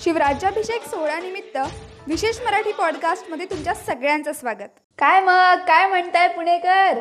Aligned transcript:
शिवराज्याभिषेक 0.00 0.82
सोहळ्यानिमित्त 0.82 1.58
विशेष 2.06 2.40
मराठी 2.40 2.72
पॉडकास्टमध्ये 2.72 3.46
तुमच्या 3.46 3.74
सगळ्यांचं 3.74 4.32
स्वागत. 4.32 4.68
काय 4.98 5.20
मग? 5.20 5.64
काय 5.66 5.86
म्हणताय 5.86 6.28
पुणेकर? 6.28 6.98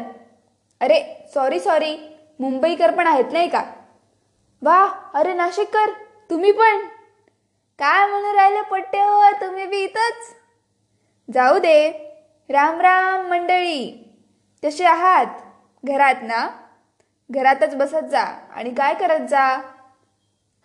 अरे 0.81 1.28
सॉरी 1.34 1.59
सॉरी 1.59 1.95
मुंबईकर 2.40 2.92
पण 2.92 3.08
आहेत 3.08 3.31
नाही 3.31 3.50
का? 3.50 3.64
वा 4.62 4.86
अरे 5.14 5.34
नाशिककर 5.34 5.90
तुम्ही 6.30 6.52
पण? 6.52 6.86
काय 7.80 8.08
म्हणून 8.08 8.36
राहिले 8.36 8.62
पट्टे 8.62 9.02
हो 9.02 9.31
तुम्ही 9.42 9.66
बी 9.66 9.84
इथंच? 9.84 10.34
जाऊ 11.34 11.59
दे. 11.59 11.92
राम 12.49 12.81
राम 12.81 13.29
मंडळी. 13.29 14.09
कसे 14.63 14.85
आहात? 14.85 15.25
घरात 15.83 16.15
ना? 16.21 16.49
घरातच 17.31 17.75
बसत 17.75 18.05
जा 18.11 18.21
आणि 18.55 18.69
काय 18.69 18.93
करत 18.93 19.27
जा? 19.27 19.57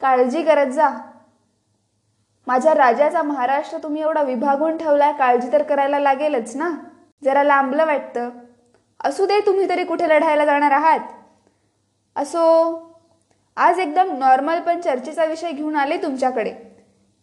काळजी 0.00 0.42
करत 0.42 0.66
जा. 0.66 0.88
माझ्या 2.46 2.74
राजाचा 2.74 3.22
महाराष्ट्र 3.22 3.78
तुम्ही 3.82 4.02
एवढा 4.02 4.22
विभागून 4.22 4.76
ठेवलाय 4.76 5.12
काळजी 5.12 5.52
तर 5.52 5.62
करायला 5.62 5.98
लागेलच 5.98 6.56
ना? 6.56 6.70
जरा 7.24 7.42
लांबलं 7.42 7.86
वाटतं. 7.86 8.30
असू 9.04 9.26
दे 9.26 9.46
तुम्ही 9.46 9.68
तरी 9.68 9.84
कुठे 9.84 10.08
लढायला 10.08 10.44
जाणार 10.44 10.70
आहात. 10.70 11.00
असो 12.16 12.44
आज 13.56 13.78
एकदम 13.78 14.18
नॉर्मल 14.18 14.60
पण 14.60 14.80
चर्चेचा 14.80 15.24
विषय 15.24 15.50
घेऊन 15.50 15.76
आले 15.76 15.96
तुमच्याकडे. 15.96 16.54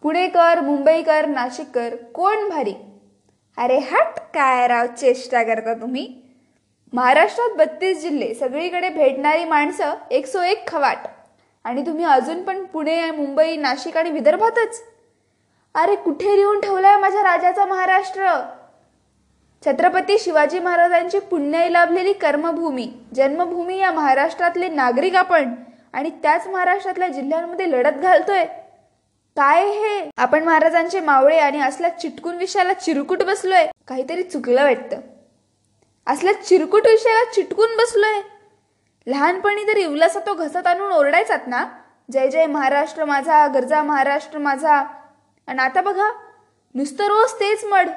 पुणेकर 0.02 0.62
मुंबईकर 0.62 1.26
नाशिककर 1.26 1.96
कोण 1.96 2.50
भारी? 2.50 2.74
अरे 3.58 3.78
हट 3.78 4.20
काय 4.34 4.68
राव 4.68 4.86
चेष्टा 4.86 5.44
करता 5.44 5.74
तुम्ही? 5.74 6.08
महाराष्ट्रात 6.94 7.56
बत्तीस 7.58 8.02
जिल्हे 8.02 8.34
सगळीकडे 8.34 8.90
भेटणारी 8.90 9.46
माणसं 9.46 9.94
एकसो 10.12 10.42
एक 10.42 10.68
खवाट. 10.68 10.98
आणि 11.66 11.86
तुम्ही 11.86 12.06
अजून 12.06 12.44
पण 12.44 12.64
पुणे 12.64 13.12
मुंबई 13.12 13.56
नाशिक 13.56 13.98
आणि 13.98 14.12
विदर्भातच? 14.12 14.82
अरे 15.76 15.96
कुठे 15.96 16.36
लिहून 16.36 16.60
ठेवलाय 16.60 16.98
माझ्या 16.98 17.24
राजाचा 17.24 17.66
महाराष्ट्र? 17.66 18.30
छत्रपती 19.66 20.18
शिवाजी 20.20 20.60
महाराजांची 20.60 21.20
पुण्याई 21.20 21.74
लाभलेली 21.74 22.14
कर्मभूमी 22.14 22.88
जन्मभूमी 23.16 23.78
या 23.78 23.92
महाराष्ट्रातले 23.92 24.70
नागरिक 24.70 25.16
आपण 25.16 25.54
आणि 25.94 26.10
त्याच 26.10 26.48
महाराष्ट्रातल्या 26.48 27.08
जिल्ह्यांमध्ये 27.08 27.72
लढत 27.72 27.98
घालतोय. 28.02 28.46
काय 29.38 29.66
हे? 29.66 30.10
आपण 30.18 30.44
महाराजांचे 30.44 31.00
मावळे 31.00 31.40
आणि 31.40 31.62
असल्या 31.62 32.00
चिटकून 32.00 32.36
विषयाला 32.36 32.74
चिरकुट 32.74 33.24
बसलोय 33.24 33.68
काहीतरी 33.88 34.24
चुकलं 34.24 34.64
वाटतं. 34.64 34.98
असल्या 36.08 36.44
चिरकुट 36.44 36.88
विषयाला 36.88 37.34
चिटकून 37.34 37.78
बसलोय. 37.78 38.22
लहानपणी 39.08 39.68
तर 39.68 39.78
इवलासा 39.78 40.20
तो 40.20 40.34
घसत 40.34 40.68
आणून 40.68 40.92
ओरडायचात 40.92 41.40
ना? 41.48 41.66
जय 42.12 42.28
जय 42.28 42.46
महाराष्ट्र 42.46 43.06
माझा 43.06 43.48
गरजा 43.48 43.82
महाराष्ट्र 43.82 44.38
माझा. 44.38 44.84
आणि 45.48 45.60
आता 45.60 45.82
बघा 45.82 46.12
नुसतं 46.76 47.04
रोज 47.04 47.34
तेच 47.34 47.64
मड. 47.64 47.90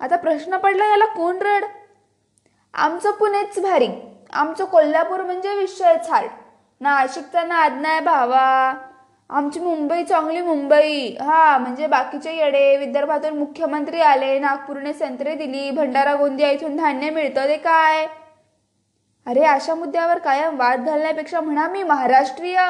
आता 0.00 0.16
प्रश्न 0.16 0.56
पडला 0.56 0.86
याला 0.86 1.06
कोण 1.06 1.38
रड? 1.38 1.64
आमचं 2.74 3.10
पुणेच 3.10 3.58
भारी. 3.58 3.88
आमचं 4.32 4.64
कोल्हापूर 4.64 5.20
म्हणजे 5.20 5.54
विषय 5.54 5.94
ना 6.10 6.20
नाशिकचा 6.80 7.44
ना 7.44 7.54
आज्ञा 7.54 8.00
भावा. 8.00 8.74
आमची 9.30 9.60
मुंबई 9.60 10.04
चांगली 10.04 10.40
मुंबई. 10.40 11.16
हा 11.20 11.58
म्हणजे 11.58 11.86
बाकीचे 11.86 12.36
येडे 12.36 12.76
विदर्भातून 12.76 13.38
मुख्यमंत्री 13.38 14.00
आले 14.00 14.38
नागपूरने 14.38 14.92
संत्रे 14.92 15.34
दिली 15.34 15.70
भंडारा 15.70 16.14
गोंदिया 16.14 16.50
इथून 16.50 16.76
धान्य 16.76 17.10
मिळतं 17.10 17.48
ते 17.48 17.56
काय? 17.56 18.06
अरे 19.26 19.44
अशा 19.44 19.74
मुद्द्यावर 19.74 20.18
कायम 20.18 20.58
वाद 20.58 20.86
घालण्यापेक्षा 20.86 21.40
म्हणा 21.40 21.68
मी 21.68 21.82
महाराष्ट्रीय. 21.82 22.60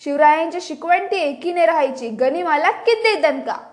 शिवरायांची 0.00 0.60
शिकवण 0.60 1.06
ती 1.06 1.16
एकीने 1.16 1.66
राहायची 1.66 2.08
गनिमाला 2.08 2.70
किती 2.70 3.20
का? 3.20 3.70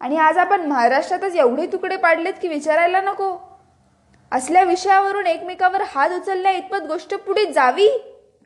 आणि 0.00 0.16
आज 0.16 0.38
आपण 0.38 0.66
महाराष्ट्रातच 0.66 1.36
एवढे 1.36 1.66
तुकडे 1.66 1.96
पाडलेत 1.96 2.34
की 2.42 2.48
विचारायला 2.48 3.00
नको. 3.00 3.58
असल्या 4.32 4.62
विषयावरून 4.62 5.26
एकमेकावर 5.26 5.82
हात 5.94 6.10
उचलल्या 6.10 6.52
इतपत 6.52 6.86
गोष्ट 6.88 7.14
पुढे 7.14 7.46
जावी? 7.46 7.88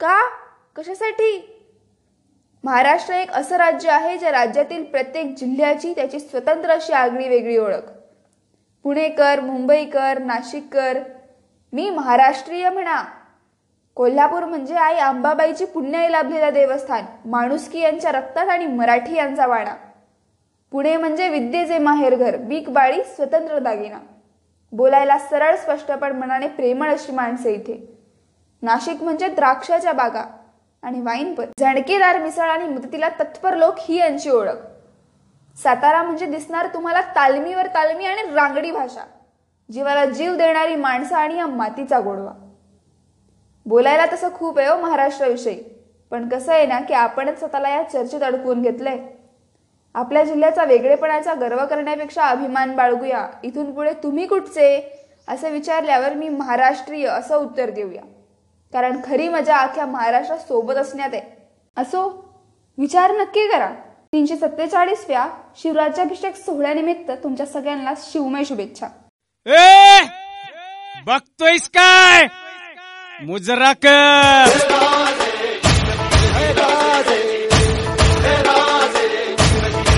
का? 0.01 0.29
कशासाठी? 0.77 1.54
महाराष्ट्र 2.65 3.15
एक 3.15 3.31
असं 3.31 3.57
राज्य 3.57 3.91
आहे 3.91 4.17
ज्या 4.19 4.31
राज्यातील 4.33 4.85
प्रत्येक 4.85 5.35
जिल्ह्याची 5.37 5.93
त्याची 5.97 6.19
स्वतंत्र 6.21 6.71
अशी 6.71 6.93
आगळी 6.93 7.29
वेगळी 7.29 7.57
ओळख. 7.57 7.91
पुणेकर 8.85 9.41
मुंबईकर 9.41 10.19
नाशिककर 10.19 10.99
मी 11.73 11.91
महाराष्ट्रीय 11.91 12.71
म्हणा. 12.71 13.03
कोल्हापूर 13.97 14.45
म्हणजे 14.45 14.75
आई 14.75 14.95
अंबाबाईची 14.95 15.65
पुण्याई 15.65 16.11
लाभलेला 16.13 16.51
देवस्थान 16.51 17.05
माणुसकी 17.25 17.81
यांच्या 17.81 18.13
रक्तात 18.13 18.49
आणि 18.49 18.67
मराठी 18.67 19.15
यांचा 19.15 19.47
वाणा 19.47 19.75
पुणे 20.73 20.97
म्हणजे 20.97 21.29
विद्येचे 21.29 21.79
माहेरघर 21.79 22.37
बीक 22.37 22.71
बाळी 22.71 23.03
स्वतंत्र 23.05 23.59
दागिना. 23.59 23.99
बोलायला 24.73 25.19
सरळ 25.19 25.57
स्पष्टपण 25.57 26.13
मनाने 26.13 26.49
प्रेमळ 26.49 26.93
अशी 26.93 27.13
माणसे 27.13 27.53
इथे. 27.55 27.77
नाशिक 28.63 29.03
म्हणजे 29.03 29.29
द्राक्षाच्या 29.29 29.93
बागा. 29.93 30.25
आणि 30.85 31.01
वाईन 31.01 31.35
पण. 31.35 31.45
झणकेदार 31.61 32.19
मिसळ 32.19 32.49
आणि 32.49 32.65
मदतीला 32.65 33.09
तत्पर 33.09 33.57
लोक 33.57 33.75
ही 33.79 33.97
यांची 33.97 34.31
ओळख. 34.31 34.57
सातारा 35.63 36.03
म्हणजे 36.03 36.27
दिसणार 36.27 36.67
तुम्हाला 36.75 37.01
तालमीवर 37.01 37.67
तालमी 37.67 38.05
आणि 38.05 38.35
रांगडी 38.35 38.71
भाषा. 38.71 39.05
जीवाला 39.73 40.05
जीव 40.05 40.35
देणारी 40.35 40.77
माणसं 40.77 41.17
आणि 41.17 41.39
या 41.39 41.47
मातीचा 41.47 42.01
गोडवा. 42.01 42.33
बोलायला 43.67 44.07
तसं 44.07 44.29
खूप 44.35 44.59
आहे 44.59 44.69
हो 44.69 44.77
महाराष्ट्राविषयी. 44.77 45.63
पण 46.11 46.29
कसं 46.29 46.53
आहे 46.53 46.67
ना 46.67 46.81
की 46.81 46.95
आपणच 46.95 47.39
स्वतःला 47.39 47.69
या 47.69 47.83
चर्चेत 47.83 48.23
अडकवून 48.23 48.63
घेतलंय. 48.63 48.99
आपल्या 49.95 50.25
जिल्ह्याचा 50.25 50.65
वेगळेपणाचा 50.65 51.35
गर्व 51.35 51.67
करण्यापेक्षा 51.67 52.23
अभिमान 52.23 52.77
बाळगूया. 52.77 53.29
इथून 53.45 53.75
पुढे 53.75 53.93
तुम्ही 53.93 54.27
कुठचे? 54.27 55.01
असं 55.29 55.51
विचारल्यावर 55.51 56.13
मी 56.13 56.29
महाराष्ट्रीय 56.29 57.07
असं 57.07 57.37
उत्तर 57.37 57.71
देऊया. 57.71 58.03
कारण 58.75 59.01
खरी 59.07 59.29
मजा 59.29 59.57
अख्ख्या 59.57 59.87
महाराष्ट्रात 59.87 60.39
सोबत 60.39 60.75
असण्यात 60.75 61.11
आहे. 61.13 61.23
असो 61.77 62.33
विचार 62.79 63.11
नक्की 63.11 63.49
करा. 63.49 63.71
तीनशे 64.13 64.37
सत्तेचाळीसव्या 64.37 65.27
शिवराज्याभिषेक 65.57 66.37
सोहळ्यानिमित्त 66.37 67.11
तुमच्या 67.11 67.47
सगळ्यांना 67.47 67.93
शिवमय 67.99 68.45
शुभेच्छा. 68.45 68.87
ए! 69.47 70.05
बघतोयस 71.07 71.69
काय? 71.69 72.27
मुजराक 73.23 73.87